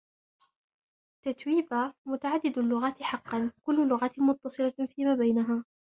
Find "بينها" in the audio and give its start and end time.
5.15-5.63